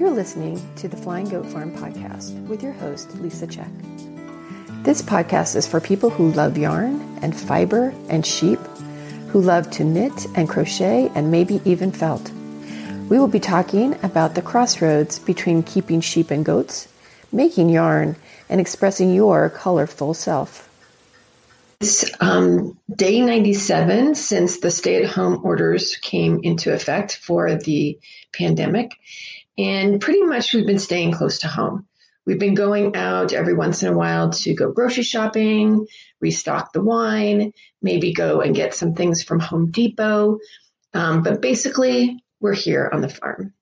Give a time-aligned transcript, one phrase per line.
[0.00, 3.68] You're listening to the Flying Goat Farm podcast with your host, Lisa Check.
[4.82, 8.58] This podcast is for people who love yarn and fiber and sheep,
[9.28, 12.32] who love to knit and crochet and maybe even felt.
[13.10, 16.88] We will be talking about the crossroads between keeping sheep and goats,
[17.30, 18.16] making yarn,
[18.48, 20.66] and expressing your colorful self.
[21.82, 27.98] It's um, day 97 since the stay at home orders came into effect for the
[28.32, 28.92] pandemic.
[29.60, 31.86] And pretty much we've been staying close to home.
[32.24, 35.86] We've been going out every once in a while to go grocery shopping,
[36.18, 40.38] restock the wine, maybe go and get some things from Home Depot.
[40.94, 43.52] Um, but basically, we're here on the farm.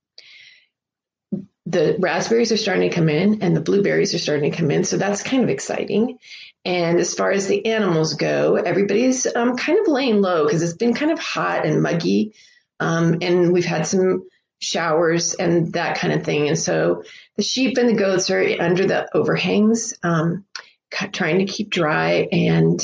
[1.67, 4.85] The raspberries are starting to come in and the blueberries are starting to come in.
[4.85, 6.19] So that's kind of exciting.
[6.65, 10.75] And as far as the animals go, everybody's um, kind of laying low because it's
[10.75, 12.35] been kind of hot and muggy.
[12.81, 14.29] Um, and we've had some
[14.61, 16.49] showers and that kind of thing.
[16.49, 17.05] And so
[17.37, 20.45] the sheep and the goats are under the overhangs, um,
[20.91, 22.81] trying to keep dry and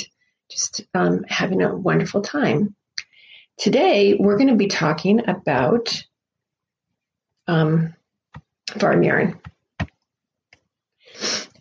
[0.51, 2.75] just um, having a wonderful time.
[3.57, 6.05] Today, we're going to be talking about
[7.47, 7.95] um,
[8.79, 9.39] farm yarn.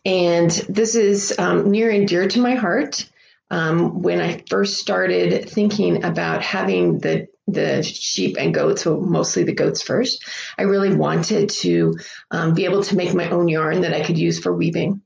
[0.05, 3.09] And this is um, near and dear to my heart.
[3.49, 9.43] Um, when I first started thinking about having the the sheep and goats, well, mostly
[9.43, 10.23] the goats first,
[10.57, 11.95] I really wanted to
[12.31, 15.01] um, be able to make my own yarn that I could use for weaving.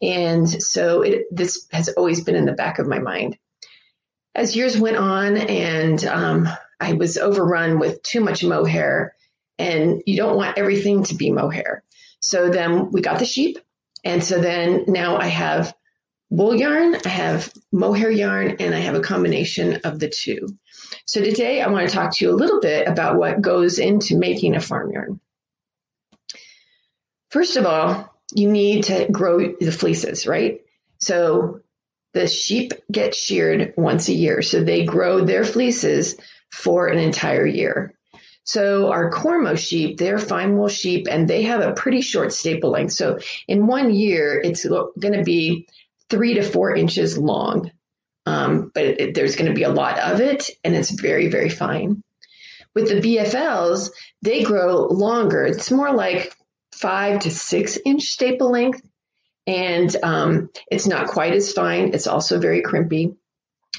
[0.00, 3.38] And so it, this has always been in the back of my mind.
[4.34, 6.48] As years went on and um,
[6.80, 9.14] I was overrun with too much mohair,
[9.58, 11.84] and you don't want everything to be mohair.
[12.20, 13.58] So then we got the sheep.
[14.04, 15.74] And so then now I have
[16.32, 20.48] wool yarn, I have mohair yarn, and I have a combination of the two.
[21.04, 24.16] So today I want to talk to you a little bit about what goes into
[24.16, 25.20] making a farm yarn.
[27.28, 30.62] First of all, you need to grow the fleeces, right?
[30.96, 31.60] So
[32.14, 34.40] the sheep get sheared once a year.
[34.40, 36.16] So they grow their fleeces
[36.50, 37.92] for an entire year.
[38.44, 42.70] So our Cormo sheep, they're fine wool sheep and they have a pretty short staple
[42.70, 42.92] length.
[42.92, 45.68] So in one year, it's going to be
[46.12, 47.72] three to four inches long.
[48.26, 51.48] Um, but it, there's going to be a lot of it and it's very, very
[51.48, 52.04] fine.
[52.74, 53.90] With the BFLs,
[54.20, 55.44] they grow longer.
[55.44, 56.32] It's more like
[56.72, 58.82] five to six inch staple length.
[59.46, 61.94] And um, it's not quite as fine.
[61.94, 63.16] It's also very crimpy.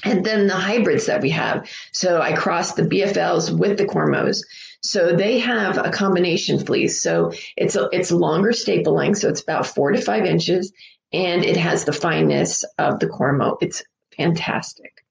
[0.04, 1.70] And then the hybrids that we have.
[1.92, 4.40] So I crossed the BFLs with the Cormos.
[4.82, 7.00] So they have a combination fleece.
[7.00, 9.18] So it's a, it's longer staple length.
[9.18, 10.72] So it's about four to five inches
[11.14, 13.56] and it has the fineness of the Cormo.
[13.60, 13.84] It's
[14.16, 15.04] fantastic.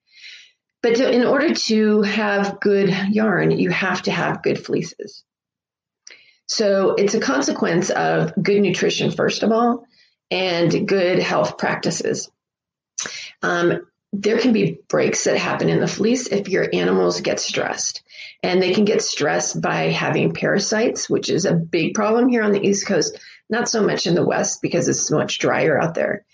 [0.81, 5.23] But to, in order to have good yarn, you have to have good fleeces.
[6.45, 9.85] So it's a consequence of good nutrition, first of all,
[10.29, 12.29] and good health practices.
[13.41, 18.03] Um, there can be breaks that happen in the fleece if your animals get stressed.
[18.43, 22.51] And they can get stressed by having parasites, which is a big problem here on
[22.51, 23.17] the East Coast,
[23.49, 26.25] not so much in the West because it's much drier out there.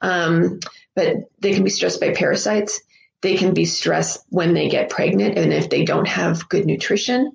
[0.00, 0.58] Um,
[0.96, 2.80] but they can be stressed by parasites.
[3.22, 7.32] They can be stressed when they get pregnant and if they don't have good nutrition.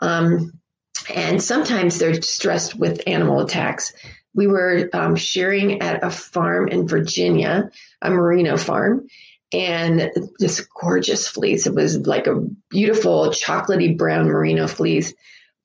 [0.00, 0.52] Um,
[1.14, 3.94] and sometimes they're stressed with animal attacks.
[4.34, 7.70] We were um, shearing at a farm in Virginia,
[8.02, 9.06] a merino farm,
[9.52, 11.66] and this gorgeous fleece.
[11.66, 15.14] It was like a beautiful chocolatey brown merino fleece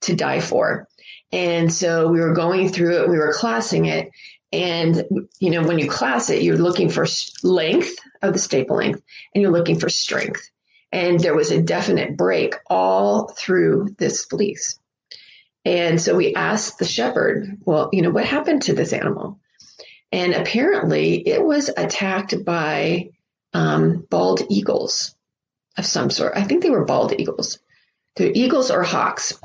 [0.02, 0.88] to die for.
[1.31, 4.09] And so we were going through it, we were classing it.
[4.53, 5.06] And,
[5.40, 7.06] you know, when you class it, you're looking for
[7.42, 9.02] length of the staple length
[9.34, 10.50] and you're looking for strength.
[10.92, 14.78] And there was a definite break all through this fleece.
[15.63, 19.40] And so we asked the shepherd, well, you know, what happened to this animal?
[20.12, 23.12] And apparently it was attacked by
[23.53, 25.16] um, bald eagles
[25.78, 26.34] of some sort.
[26.35, 27.59] I think they were bald eagles.
[28.16, 29.39] They're eagles or hawks.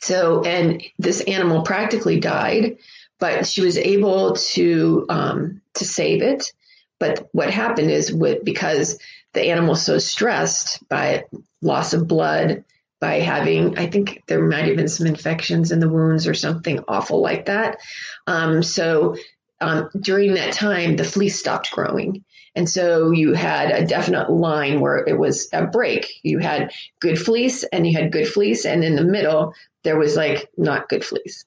[0.00, 2.78] So, and this animal practically died,
[3.20, 6.52] but she was able to um, to save it.
[6.98, 8.98] But what happened is, with because
[9.32, 11.24] the animal was so stressed by
[11.60, 12.64] loss of blood,
[13.00, 16.84] by having, I think there might have been some infections in the wounds or something
[16.86, 17.78] awful like that.
[18.26, 19.16] Um, so
[19.60, 22.24] um, during that time, the fleece stopped growing.
[22.54, 26.20] And so you had a definite line where it was a break.
[26.22, 28.66] You had good fleece and you had good fleece.
[28.66, 29.54] And in the middle,
[29.84, 31.44] there was like not good fleece.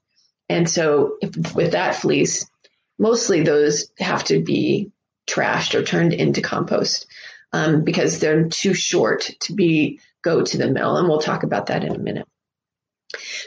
[0.49, 2.49] And so if, with that fleece,
[2.97, 4.91] mostly those have to be
[5.27, 7.07] trashed or turned into compost
[7.53, 10.97] um, because they're too short to be go to the mill.
[10.97, 12.27] And we'll talk about that in a minute.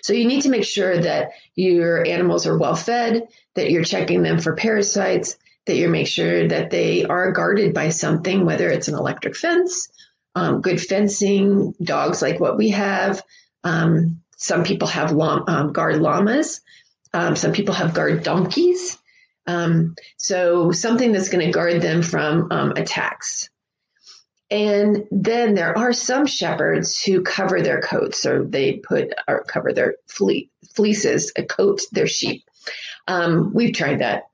[0.03, 4.23] So you need to make sure that your animals are well fed, that you're checking
[4.23, 5.37] them for parasites,
[5.69, 9.89] that you make sure that they are guarded by something, whether it's an electric fence,
[10.35, 13.23] um, good fencing, dogs like what we have.
[13.65, 16.61] Um, some people have um, guard llamas.
[17.15, 18.99] Um, some people have guard donkeys.
[19.47, 23.49] Um, so something that's going to guard them from um, attacks.
[24.51, 29.73] And then there are some shepherds who cover their coats, or they put or cover
[29.73, 32.45] their fle- fleeces, a coat their sheep.
[33.55, 34.25] We've tried that.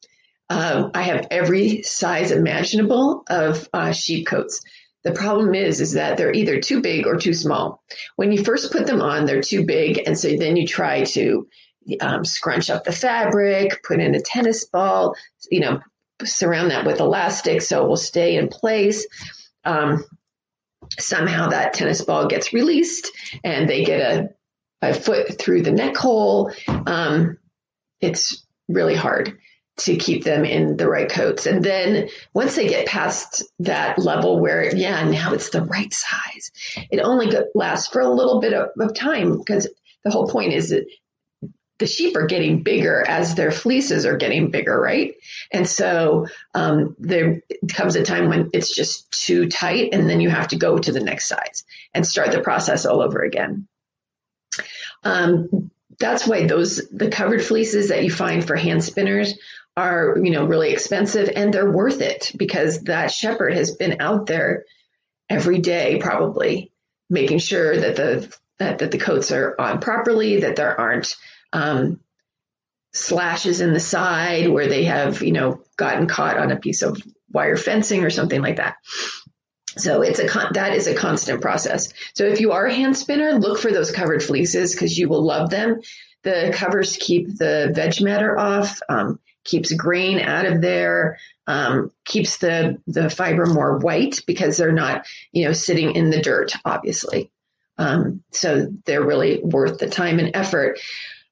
[0.51, 4.61] Uh, I have every size imaginable of uh, sheep coats.
[5.03, 7.83] The problem is, is that they're either too big or too small.
[8.17, 11.47] When you first put them on, they're too big, and so then you try to
[12.01, 15.15] um, scrunch up the fabric, put in a tennis ball,
[15.51, 15.81] you know,
[16.23, 19.07] surround that with elastic so it will stay in place.
[19.65, 20.05] Um,
[20.99, 23.11] somehow that tennis ball gets released
[23.43, 24.29] and they get a,
[24.81, 26.53] a foot through the neck hole.
[26.69, 27.39] Um,
[28.01, 29.39] it's really hard
[29.77, 31.47] to keep them in the right coats.
[31.47, 36.53] And then once they get past that level where, yeah, now it's the right size,
[36.91, 39.69] it only lasts for a little bit of, of time because
[40.05, 40.87] the whole point is that
[41.79, 45.17] the sheep are getting bigger as their fleeces are getting bigger, right?
[45.53, 50.31] And so um, there comes a time when it's just too tight, and then you
[50.31, 53.67] have to go to the next size and start the process all over again.
[55.03, 59.35] Um, that's why those the covered fleeces that you find for hand spinners
[59.77, 64.27] are you know really expensive and they're worth it because that shepherd has been out
[64.27, 64.65] there
[65.29, 66.71] every day probably
[67.11, 71.17] making sure that the that, that the coats are on properly that there aren't
[71.53, 72.01] um,
[72.93, 77.01] slashes in the side where they have, you know, gotten caught on a piece of
[77.33, 78.77] wire fencing or something like that.
[79.77, 81.93] So it's a con- that is a constant process.
[82.15, 85.25] So if you are a hand spinner, look for those covered fleeces because you will
[85.25, 85.81] love them.
[86.23, 92.39] The covers keep the veg matter off, um, keeps grain out of there, um, keeps
[92.39, 97.31] the the fiber more white because they're not you know sitting in the dirt, obviously.
[97.79, 100.79] Um, so they're really worth the time and effort.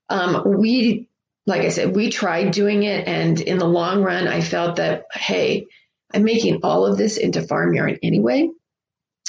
[0.08, 1.08] Um, we,
[1.46, 3.06] like I said, we tried doing it.
[3.06, 5.66] And in the long run, I felt that, hey,
[6.12, 8.50] I'm making all of this into farm yarn anyway.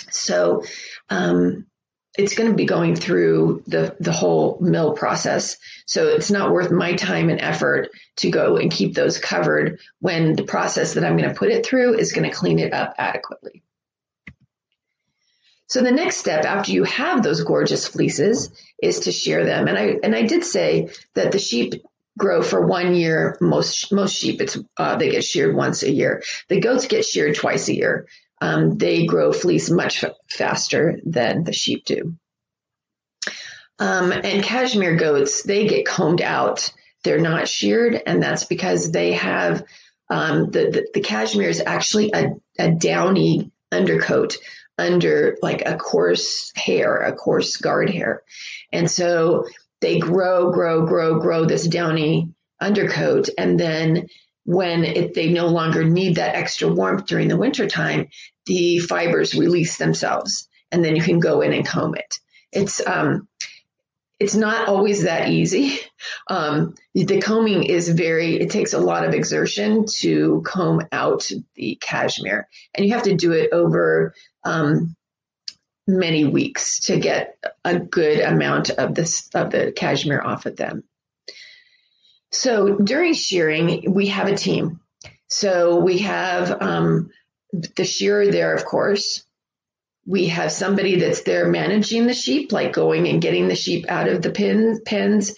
[0.09, 0.63] So,
[1.09, 1.67] um,
[2.17, 6.71] it's going to be going through the the whole mill process so it's not worth
[6.71, 11.17] my time and effort to go and keep those covered when the process that i'm
[11.17, 13.63] going to put it through is going to clean it up adequately
[15.73, 19.67] so the next step after you have those gorgeous fleeces is to shear them.
[19.67, 21.83] And I and I did say that the sheep
[22.15, 23.37] grow for one year.
[23.41, 26.21] Most most sheep it's uh, they get sheared once a year.
[26.47, 28.07] The goats get sheared twice a year.
[28.43, 32.13] Um, they grow fleece much faster than the sheep do.
[33.79, 36.69] Um, and cashmere goats they get combed out.
[37.05, 39.63] They're not sheared, and that's because they have
[40.09, 44.35] um, the, the the cashmere is actually a, a downy undercoat
[44.77, 48.23] under like a coarse hair, a coarse guard hair.
[48.73, 49.47] And so
[49.79, 52.27] they grow, grow, grow, grow this downy
[52.59, 53.29] undercoat.
[53.37, 54.07] And then
[54.45, 58.07] when it, they no longer need that extra warmth during the wintertime,
[58.45, 62.19] the fibers release themselves and then you can go in and comb it.
[62.51, 63.27] It's, um,
[64.19, 65.79] it's not always that easy.
[66.29, 71.77] Um, the combing is very, it takes a lot of exertion to comb out the
[71.79, 72.49] cashmere.
[72.73, 74.97] And you have to do it over um,
[75.87, 80.83] many weeks to get a good amount of this of the cashmere off of them.
[82.33, 84.79] So during shearing, we have a team.
[85.27, 87.11] So we have um,
[87.51, 89.23] the shearer there, of course.
[90.05, 94.09] We have somebody that's there managing the sheep, like going and getting the sheep out
[94.09, 95.33] of the pin, pens,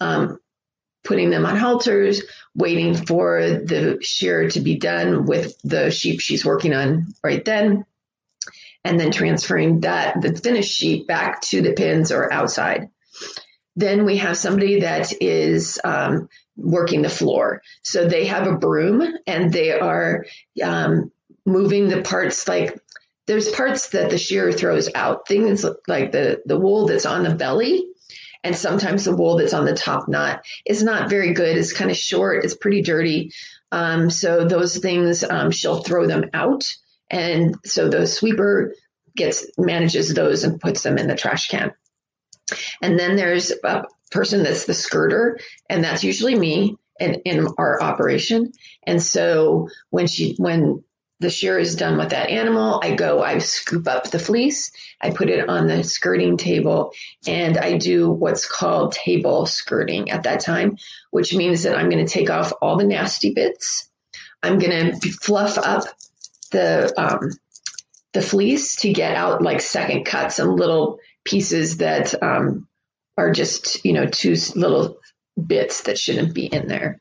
[0.00, 0.38] um,
[1.04, 2.22] putting them on halters,
[2.54, 7.84] waiting for the shear to be done with the sheep she's working on right then
[8.84, 12.88] and then transferring that the finished sheep back to the pins or outside.
[13.78, 17.62] Then we have somebody that is um, working the floor.
[17.82, 20.26] So they have a broom and they are
[20.62, 21.12] um,
[21.46, 22.78] moving the parts like
[23.26, 27.34] there's parts that the shearer throws out, things like the, the wool that's on the
[27.34, 27.86] belly.
[28.42, 31.56] And sometimes the wool that's on the top knot is not very good.
[31.56, 32.44] It's kind of short.
[32.44, 33.32] It's pretty dirty.
[33.70, 36.74] Um, so those things, um, she'll throw them out
[37.10, 38.74] and so the sweeper
[39.16, 41.72] gets manages those and puts them in the trash can.
[42.82, 45.38] And then there's a person that's the skirter,
[45.68, 48.52] and that's usually me in, in our operation.
[48.84, 50.82] And so when she when
[51.20, 55.10] the shear is done with that animal, I go, I scoop up the fleece, I
[55.10, 56.92] put it on the skirting table,
[57.26, 60.76] and I do what's called table skirting at that time,
[61.10, 63.90] which means that I'm going to take off all the nasty bits.
[64.44, 65.84] I'm going to fluff up
[66.52, 67.30] the um,
[68.12, 70.98] the fleece to get out like second cuts and little
[71.28, 72.68] pieces that um,
[73.16, 74.98] are just you know two little
[75.46, 77.00] bits that shouldn't be in there.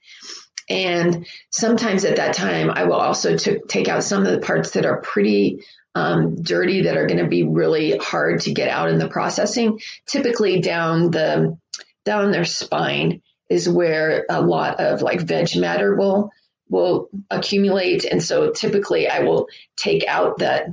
[0.70, 4.72] And sometimes at that time, I will also t- take out some of the parts
[4.72, 5.64] that are pretty
[5.96, 9.80] um, dirty that are going to be really hard to get out in the processing.
[10.08, 11.58] Typically, down the
[12.06, 16.32] down their spine is where a lot of like veg matter will
[16.70, 20.68] will accumulate, and so typically I will take out that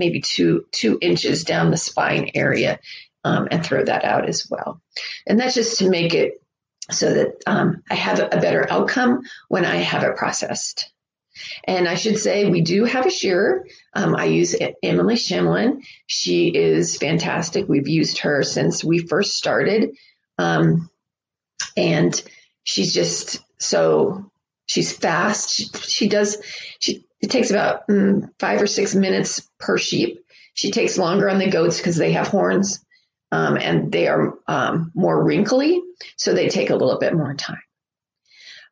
[0.00, 2.80] maybe two two inches down the spine area
[3.22, 4.80] um, and throw that out as well.
[5.26, 6.42] And that's just to make it
[6.90, 10.90] so that um, I have a better outcome when I have it processed.
[11.64, 13.66] And I should say, we do have a shearer.
[13.94, 15.82] Um, I use Emily Shimlin.
[16.06, 17.68] She is fantastic.
[17.68, 19.96] We've used her since we first started.
[20.38, 20.90] Um,
[21.76, 22.20] and
[22.64, 24.30] she's just so,
[24.66, 25.54] she's fast.
[25.54, 26.42] She, she does,
[26.80, 30.24] she, it takes about mm, five or six minutes per sheep.
[30.54, 32.84] She takes longer on the goats because they have horns
[33.32, 35.80] um, and they are um, more wrinkly,
[36.16, 37.62] so they take a little bit more time.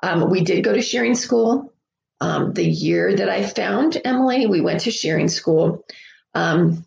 [0.02, 1.72] Um, we did go to shearing school.
[2.20, 5.84] Um, the year that I found Emily, we went to shearing school.
[6.34, 6.84] Um,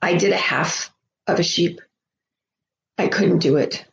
[0.00, 0.90] I did a half
[1.26, 1.80] of a sheep.
[2.96, 3.84] I couldn't do it.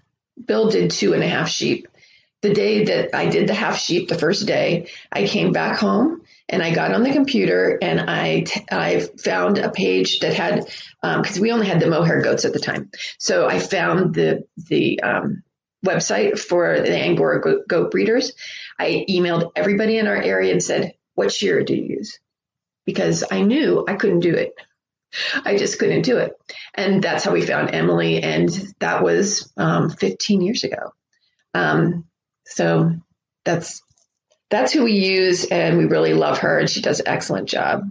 [0.44, 1.88] Bill did two and a half sheep.
[2.42, 6.22] The day that I did the half sheep, the first day, I came back home
[6.50, 10.66] and I got on the computer and I, t- I found a page that had
[11.02, 12.90] because um, we only had the mohair goats at the time.
[13.20, 15.44] So I found the the um,
[15.86, 18.34] website for the Angora goat, breeders.
[18.78, 22.20] I emailed everybody in our area and said, "What shear do you use?"
[22.86, 24.54] Because I knew I couldn't do it.
[25.46, 26.34] I just couldn't do it,
[26.76, 30.94] and that's how we found Emily, and that was um, 15 years ago.
[31.54, 32.06] Um,
[32.46, 32.92] so
[33.46, 33.82] that's
[34.50, 37.84] that's who we use, and we really love her, and she does an excellent job.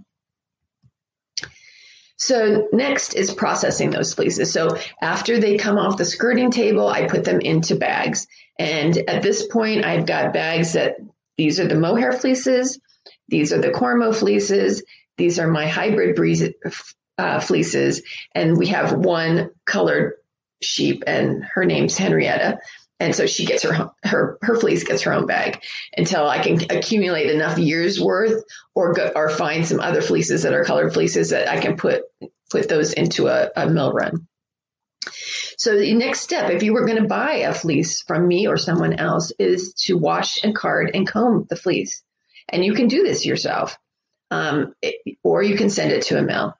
[2.16, 4.52] So next is processing those fleeces.
[4.52, 8.26] So after they come off the skirting table, I put them into bags.
[8.58, 10.96] And at this point, I've got bags that
[11.36, 12.80] these are the mohair fleeces,
[13.28, 14.82] these are the cormo fleeces,
[15.16, 16.42] these are my hybrid breeze,
[17.18, 18.02] uh, fleeces,
[18.34, 20.14] and we have one colored
[20.60, 22.58] sheep, and her name's Henrietta
[23.00, 25.62] and so she gets her her her fleece gets her own bag
[25.96, 30.54] until I can accumulate enough years worth or go, or find some other fleeces that
[30.54, 32.02] are colored fleeces that I can put
[32.50, 34.26] put those into a, a mill run.
[35.58, 38.56] So the next step, if you were going to buy a fleece from me or
[38.56, 42.02] someone else, is to wash and card and comb the fleece,
[42.48, 43.76] and you can do this yourself,
[44.30, 46.54] um, it, or you can send it to a mill.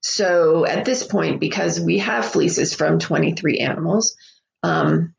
[0.00, 4.16] So at this point, because we have fleeces from 23 animals,
[4.62, 5.15] um,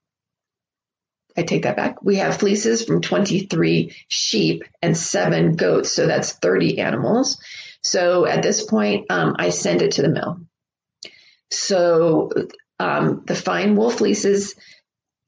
[1.37, 2.03] I take that back.
[2.03, 5.91] We have fleeces from 23 sheep and seven goats.
[5.91, 7.37] So that's 30 animals.
[7.81, 10.41] So at this point, um, I send it to the mill.
[11.51, 12.31] So
[12.79, 14.55] um, the fine wool fleeces,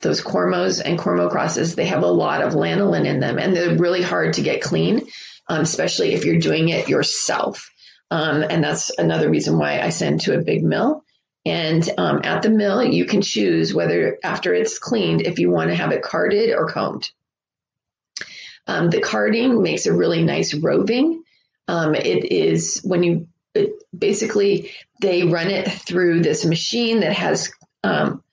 [0.02, 3.78] those cormos and cormo crosses, they have a lot of lanolin in them and they're
[3.78, 5.08] really hard to get clean,
[5.48, 7.70] um, especially if you're doing it yourself.
[8.12, 11.04] Um, and that's another reason why I send to a big mill
[11.50, 15.72] and um, at the mill, you can choose whether after it's cleaned, if you want
[15.72, 17.10] to have it carded or combed.
[18.68, 21.24] Um, the carding makes a really nice roving.
[21.68, 27.52] Um, it is when you it, basically they run it through this machine that has
[27.84, 28.24] um,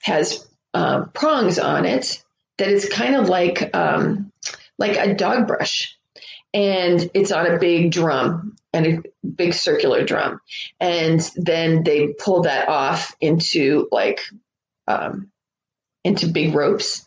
[0.00, 2.22] has uh, prongs on it
[2.58, 4.30] that is kind of like um,
[4.78, 5.98] like a dog brush
[6.54, 10.40] and it's on a big drum and a big circular drum.
[10.80, 14.20] And then they pull that off into like
[14.86, 15.30] um,
[16.04, 17.06] into big ropes.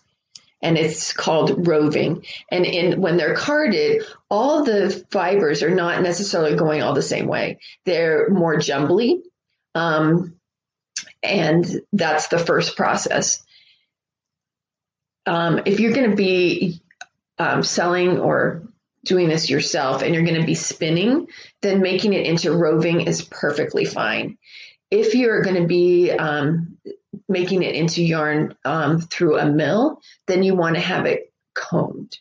[0.61, 2.25] And it's called roving.
[2.49, 7.27] And in when they're carded all the fibers are not necessarily going all the same
[7.27, 7.59] way.
[7.85, 9.21] They're more jumbly
[9.75, 10.39] um,
[11.21, 13.43] and that's the first process.
[15.25, 16.81] Um, if you're going to be
[17.37, 18.63] um, selling or
[19.05, 21.27] doing this yourself and you're going to be spinning,
[21.61, 24.37] then making it into roving is perfectly fine.
[24.91, 26.77] If you're going to be um,
[27.29, 32.17] making it into yarn um, through a mill, then you want to have it combed.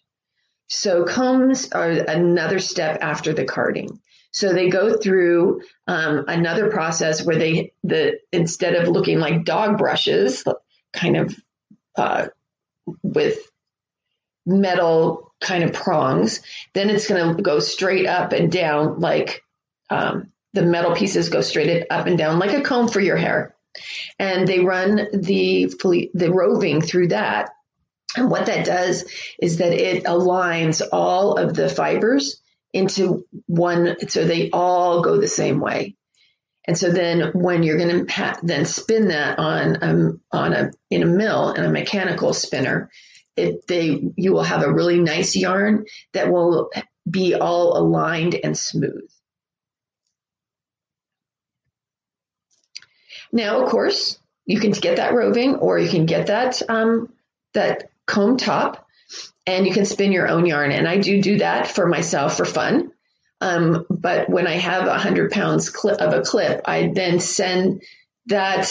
[0.68, 4.00] So combs are another step after the carding.
[4.32, 9.78] So they go through um, another process where they the instead of looking like dog
[9.78, 10.42] brushes,
[10.92, 11.36] kind of
[11.96, 12.26] uh,
[13.02, 13.38] with
[14.46, 16.40] metal kind of prongs.
[16.72, 19.42] Then it's going to go straight up and down like
[19.90, 23.54] um, the metal pieces go straight up and down like a comb for your hair.
[24.18, 25.66] And they run the
[26.14, 27.50] the roving through that.
[28.16, 29.04] And what that does
[29.40, 32.40] is that it aligns all of the fibers
[32.72, 35.96] into one, so they all go the same way.
[36.66, 40.70] And so then when you're going to ha- then spin that on um, on a
[40.90, 42.90] in a mill in a mechanical spinner,
[43.36, 46.70] it they you will have a really nice yarn that will
[47.08, 49.08] be all aligned and smooth.
[53.32, 57.12] Now, of course, you can get that roving, or you can get that um,
[57.52, 58.86] that comb top,
[59.46, 60.70] and you can spin your own yarn.
[60.70, 62.92] And I do do that for myself for fun.
[63.40, 67.82] Um, but when I have a hundred pounds clip of a clip, I then send
[68.26, 68.70] that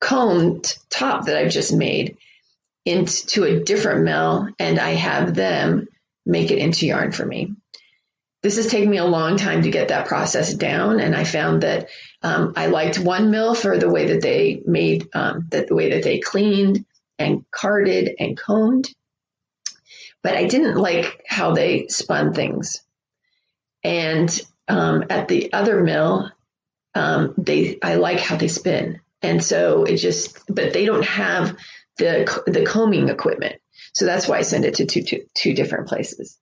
[0.00, 2.16] combed top that I've just made
[2.84, 5.88] into a different mill, and I have them
[6.26, 7.54] make it into yarn for me.
[8.42, 11.62] This has taken me a long time to get that process down, and I found
[11.62, 11.88] that
[12.22, 15.90] um, I liked one mill for the way that they made um, that the way
[15.92, 16.84] that they cleaned
[17.18, 18.90] and carded and combed,
[20.22, 22.82] but I didn't like how they spun things.
[23.82, 24.28] And
[24.68, 26.30] um, at the other mill,
[26.94, 31.56] um, they I like how they spin, and so it just but they don't have
[31.98, 33.56] the the combing equipment,
[33.92, 36.38] so that's why I send it to two, two, two different places.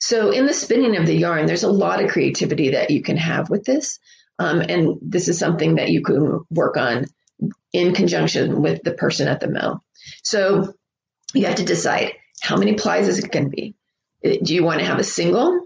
[0.00, 3.16] So in the spinning of the yarn, there's a lot of creativity that you can
[3.16, 3.98] have with this,
[4.38, 7.06] um, and this is something that you can work on
[7.72, 9.82] in conjunction with the person at the mill.
[10.22, 10.74] So
[11.32, 13.74] you have to decide how many plies is it going to be.
[14.22, 15.64] Do you want to have a single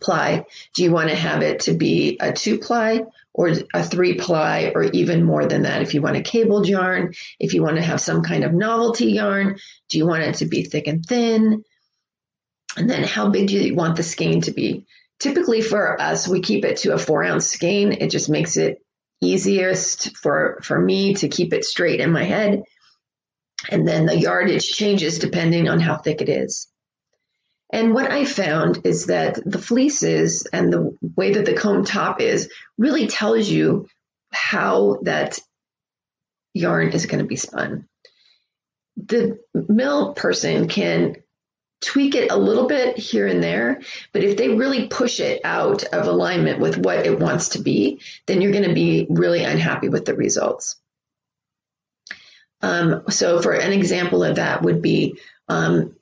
[0.00, 0.44] ply?
[0.74, 4.72] Do you want to have it to be a two ply or a three ply
[4.74, 5.82] or even more than that?
[5.82, 9.12] If you want a cabled yarn, if you want to have some kind of novelty
[9.12, 9.58] yarn,
[9.88, 11.64] do you want it to be thick and thin?
[12.76, 14.86] And then how big do you want the skein to be?
[15.18, 17.92] Typically for us, we keep it to a four ounce skein.
[17.92, 18.78] It just makes it
[19.20, 22.62] easiest for, for me to keep it straight in my head.
[23.68, 26.68] And then the yardage changes depending on how thick it is.
[27.72, 32.20] And what I found is that the fleeces and the way that the comb top
[32.20, 33.88] is really tells you
[34.32, 35.38] how that
[36.52, 37.86] yarn is going to be spun.
[38.96, 41.16] The mill person can
[41.80, 43.80] tweak it a little bit here and there,
[44.12, 48.00] but if they really push it out of alignment with what it wants to be,
[48.26, 50.76] then you're going to be really unhappy with the results.
[52.62, 55.96] Um, so, for an example of that, would be um,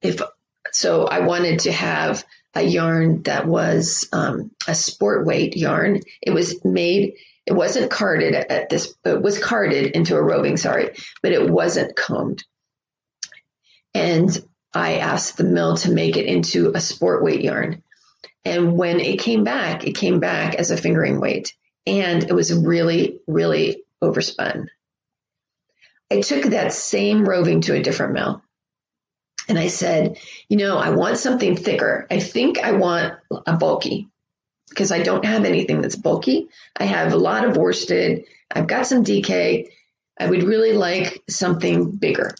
[0.00, 0.22] if
[0.72, 6.00] so I wanted to have a yarn that was um, a sport weight yarn.
[6.20, 7.14] It was made,
[7.46, 10.90] it wasn't carded at this, it was carded into a roving, sorry,
[11.22, 12.44] but it wasn't combed.
[13.94, 14.36] And
[14.72, 17.82] I asked the mill to make it into a sport weight yarn.
[18.44, 21.54] And when it came back, it came back as a fingering weight.
[21.86, 24.66] And it was really, really overspun.
[26.10, 28.42] I took that same roving to a different mill
[29.50, 30.16] and I said,
[30.48, 32.06] you know, I want something thicker.
[32.08, 33.14] I think I want
[33.46, 34.08] a bulky
[34.68, 36.48] because I don't have anything that's bulky.
[36.76, 38.26] I have a lot of worsted.
[38.48, 39.68] I've got some DK.
[40.20, 42.32] I would really like something bigger.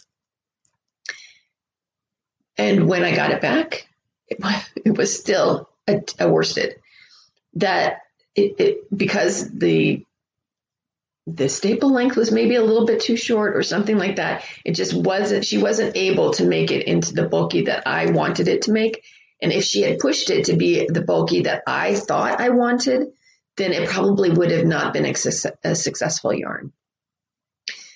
[2.57, 3.89] And when I got it back,
[4.27, 4.39] it,
[4.85, 6.75] it was still a, a worsted.
[7.55, 8.03] That
[8.35, 10.05] it, it because the
[11.27, 14.43] the staple length was maybe a little bit too short or something like that.
[14.65, 18.47] It just wasn't, she wasn't able to make it into the bulky that I wanted
[18.47, 19.03] it to make.
[19.41, 23.07] And if she had pushed it to be the bulky that I thought I wanted,
[23.57, 25.15] then it probably would have not been a,
[25.75, 26.71] successful yarn.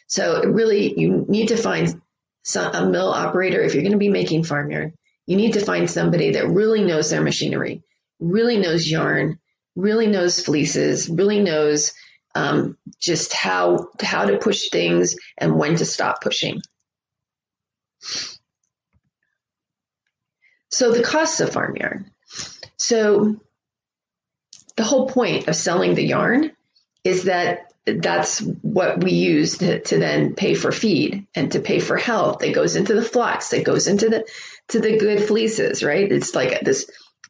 [0.08, 2.02] So really, you need to find
[2.44, 4.94] some, a mill operator if you're going to be making farm yarn.
[5.26, 7.82] You need to find somebody that really knows their machinery,
[8.20, 9.40] really knows yarn,
[9.76, 11.94] really knows fleeces, really knows
[12.36, 16.62] um, just how how to push things and when to stop pushing.
[20.70, 22.12] So the costs of farm yarn.
[22.78, 23.38] So
[24.76, 26.52] the whole point of selling the yarn
[27.04, 31.80] is that that's what we use to, to then pay for feed and to pay
[31.80, 34.26] for health that goes into the flax that goes into the
[34.70, 36.90] to the good fleeces right it's like this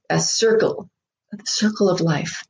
[0.09, 0.89] a circle
[1.33, 2.45] a circle of life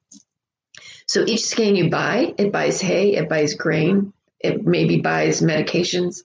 [1.08, 6.24] so each skein you buy, it buys hay, it buys grain, it maybe buys medications.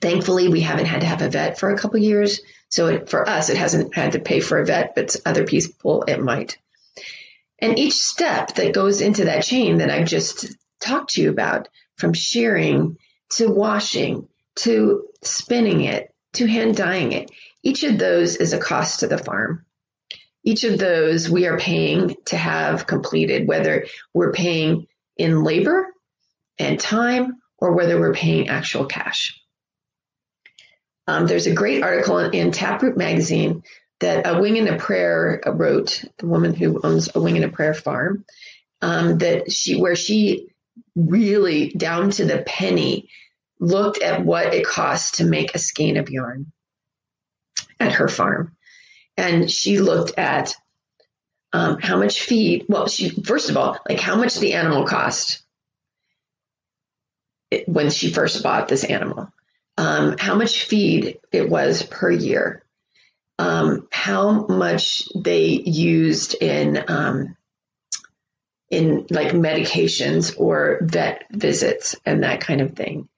[0.00, 2.40] Thankfully, we haven't had to have a vet for a couple years.
[2.68, 6.04] So it, for us, it hasn't had to pay for a vet, but other people,
[6.08, 6.58] it might.
[7.58, 11.68] And each step that goes into that chain that I've just talked to you about,
[11.96, 12.96] from shearing
[13.36, 17.30] to washing to spinning it to hand dyeing it.
[17.62, 19.64] Each of those is a cost to the farm.
[20.44, 25.88] Each of those we are paying to have completed, whether we're paying in labor
[26.58, 29.40] and time or whether we're paying actual cash.
[31.06, 33.62] Um, there's a great article in Taproot magazine
[34.00, 37.48] that a wing and a prayer wrote, the woman who owns a wing and a
[37.48, 38.24] prayer farm,
[38.82, 40.48] um, that she where she
[40.94, 43.08] really down to the penny
[43.60, 46.52] looked at what it costs to make a skein of yarn
[47.80, 48.56] at her farm,
[49.16, 50.54] and she looked at
[51.52, 52.66] um, how much feed.
[52.68, 55.42] Well, she first of all, like how much the animal cost
[57.66, 59.32] when she first bought this animal,
[59.76, 62.64] um, how much feed it was per year,
[63.38, 67.36] um, how much they used in um,
[68.70, 73.08] in like medications or vet visits and that kind of thing.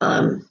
[0.00, 0.48] Um,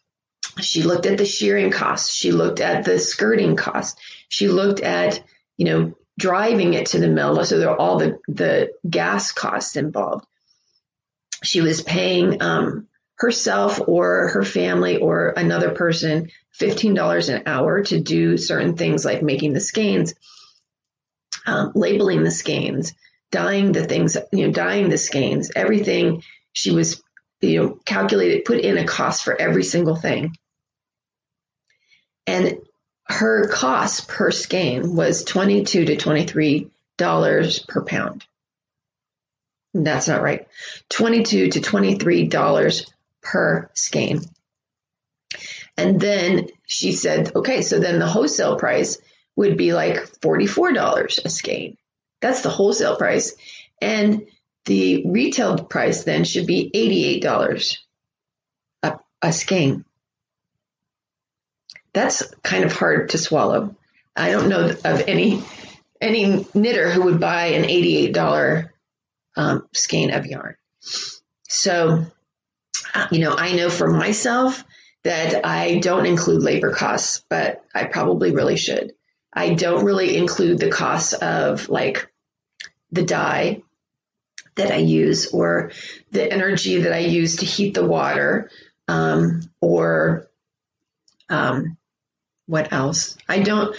[0.59, 2.13] she looked at the shearing costs.
[2.13, 3.99] She looked at the skirting costs.
[4.29, 5.23] She looked at
[5.57, 9.75] you know driving it to the mill, so there are all the the gas costs
[9.75, 10.25] involved.
[11.43, 17.99] She was paying um, herself or her family or another person $15 an hour to
[17.99, 20.13] do certain things like making the skeins,
[21.45, 22.93] um, labeling the skeins,
[23.31, 26.23] dyeing the things, you know, dyeing the skeins, everything
[26.53, 27.01] she was,
[27.41, 30.37] you know, calculated, put in a cost for every single thing.
[32.27, 32.59] And
[33.05, 38.25] her cost per skein was 22 to $23 per pound.
[39.73, 40.47] That's not right.
[40.89, 44.21] 22 to $23 per skein.
[45.77, 48.97] And then she said, okay, so then the wholesale price
[49.35, 51.77] would be like $44 a skein.
[52.21, 53.35] That's the wholesale price.
[53.81, 54.27] And
[54.65, 56.69] the retail price then should be
[57.23, 57.77] $88
[58.83, 59.85] a, a skein.
[61.93, 63.75] That's kind of hard to swallow.
[64.15, 65.43] I don't know of any
[65.99, 68.69] any knitter who would buy an $88
[69.35, 70.55] um, skein of yarn.
[71.47, 72.05] So
[73.11, 74.63] you know, I know for myself
[75.03, 78.93] that I don't include labor costs, but I probably really should.
[79.33, 82.11] I don't really include the costs of like
[82.91, 83.63] the dye
[84.55, 85.71] that I use or
[86.11, 88.49] the energy that I use to heat the water
[88.87, 90.29] um, or
[91.29, 91.77] um,
[92.45, 93.17] what else?
[93.27, 93.75] I don't.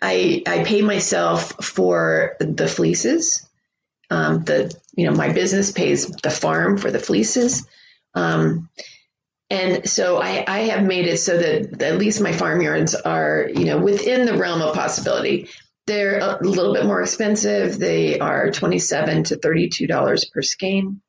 [0.00, 3.48] I I pay myself for the fleeces.
[4.10, 7.66] Um, the you know my business pays the farm for the fleeces.
[8.14, 8.68] Um,
[9.50, 13.48] and so I, I have made it so that at least my farm yarns are,
[13.54, 15.48] you know, within the realm of possibility.
[15.88, 17.78] They're a little bit more expensive.
[17.78, 21.00] They are twenty-seven to thirty-two dollars per skein,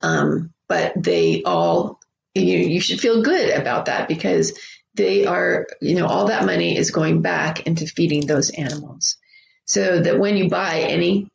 [0.00, 2.00] um, but they all
[2.34, 4.58] you you should feel good about that because
[4.94, 9.18] they are, you know, all that money is going back into feeding those animals.
[9.66, 11.28] So that when you buy any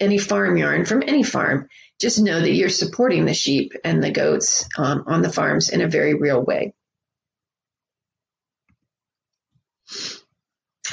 [0.00, 1.68] any farm yarn from any farm,
[2.00, 5.82] just know that you're supporting the sheep and the goats um, on the farms in
[5.82, 6.74] a very real way.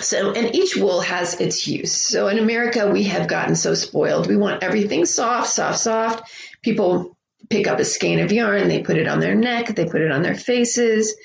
[0.02, 1.92] So, and each wool has its use.
[1.92, 4.28] So in America, we have gotten so spoiled.
[4.28, 6.32] We want everything soft, soft, soft.
[6.62, 7.18] People
[7.50, 10.12] pick up a skein of yarn, they put it on their neck, they put it
[10.12, 11.16] on their faces.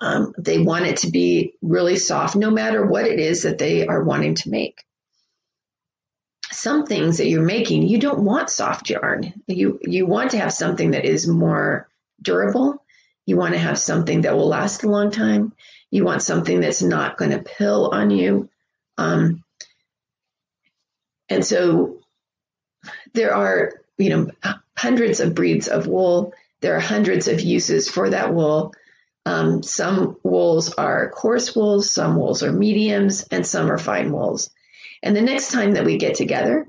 [0.00, 3.86] Um, they want it to be really soft, no matter what it is that they
[3.86, 4.84] are wanting to make
[6.52, 9.32] some things that you're making, you don't want soft yarn.
[9.46, 11.88] You you want to have something that is more
[12.20, 12.81] durable.
[13.26, 15.52] You want to have something that will last a long time.
[15.90, 18.48] You want something that's not going to pill on you.
[18.98, 19.44] Um,
[21.28, 22.00] and so
[23.14, 24.30] there are, you know,
[24.76, 26.34] hundreds of breeds of wool.
[26.60, 28.74] There are hundreds of uses for that wool.
[29.24, 34.50] Um, some wools are coarse wools, some wools are mediums, and some are fine wools.
[35.02, 36.66] And the next time that we get together,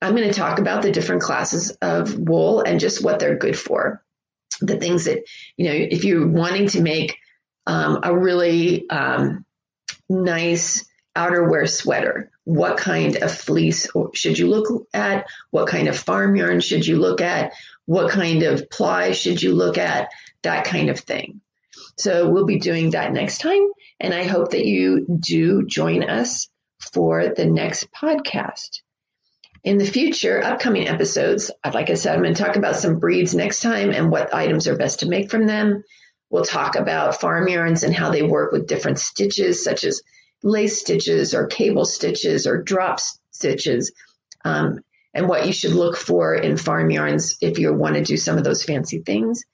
[0.00, 3.56] I'm going to talk about the different classes of wool and just what they're good
[3.58, 4.02] for.
[4.66, 5.24] The things that,
[5.56, 7.16] you know, if you're wanting to make
[7.66, 9.44] um, a really um,
[10.08, 15.26] nice outerwear sweater, what kind of fleece should you look at?
[15.50, 17.52] What kind of farm yarn should you look at?
[17.86, 20.08] What kind of ply should you look at?
[20.42, 21.40] That kind of thing.
[21.98, 23.68] So we'll be doing that next time.
[24.00, 26.48] And I hope that you do join us
[26.92, 28.80] for the next podcast.
[29.64, 33.32] In the future, upcoming episodes, like I said, I'm going to talk about some breeds
[33.34, 35.84] next time and what items are best to make from them.
[36.30, 40.02] We'll talk about farm yarns and how they work with different stitches, such as
[40.42, 42.98] lace stitches or cable stitches or drop
[43.30, 43.92] stitches,
[44.44, 44.80] um,
[45.14, 48.38] and what you should look for in farm yarns if you want to do some
[48.38, 49.44] of those fancy things.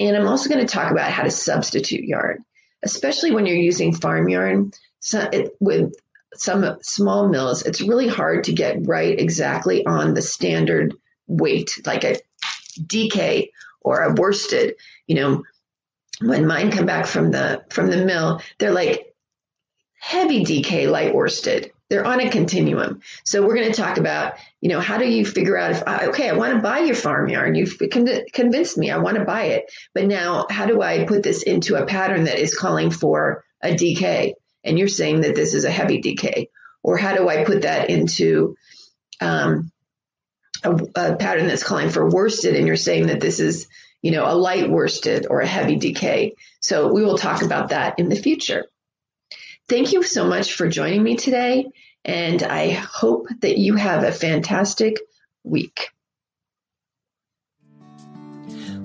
[0.00, 2.44] And I'm also going to talk about how to substitute yarn.
[2.82, 5.92] especially when you're using farm yarn so it, with
[6.38, 10.94] some small mills, it's really hard to get right exactly on the standard
[11.26, 12.18] weight, like a
[12.80, 14.76] DK or a worsted.
[15.06, 15.44] You know,
[16.20, 19.14] when mine come back from the from the mill, they're like
[19.98, 21.72] heavy DK light worsted.
[21.88, 23.00] They're on a continuum.
[23.24, 26.06] So we're going to talk about, you know, how do you figure out if ah,
[26.06, 27.54] okay, I want to buy your farm yarn.
[27.54, 31.44] You've convinced me I want to buy it, but now how do I put this
[31.44, 34.32] into a pattern that is calling for a DK?
[34.66, 36.48] And you're saying that this is a heavy DK
[36.82, 38.56] or how do I put that into
[39.20, 39.70] um,
[40.62, 42.56] a, a pattern that's calling for worsted?
[42.56, 43.68] And you're saying that this is
[44.06, 47.98] you know, a light worsted or a heavy DK So we will talk about that
[47.98, 48.66] in the future.
[49.68, 51.66] Thank you so much for joining me today,
[52.04, 55.00] and I hope that you have a fantastic
[55.42, 55.88] week.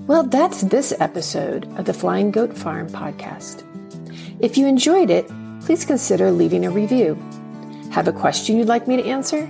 [0.08, 3.64] Well, that's this episode of the Flying Goat Farm podcast.
[4.40, 5.30] If you enjoyed it,
[5.62, 7.16] please consider leaving a review.
[7.92, 9.48] Have a question you'd like me to answer?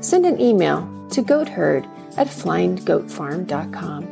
[0.00, 4.04] Send an email to goatherd at flyinggoatfarm.com.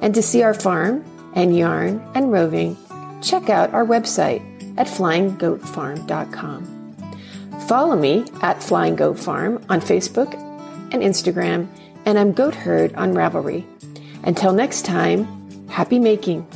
[0.00, 1.04] And to see our farm
[1.34, 2.76] and yarn and roving,
[3.22, 4.42] check out our website
[4.78, 6.76] at flyinggoatfarm.com.
[7.66, 10.32] Follow me at Flying Goat Farm on Facebook
[10.92, 11.66] and Instagram,
[12.04, 13.64] and I'm Goat Herd on Ravelry.
[14.22, 16.46] Until next time, happy making.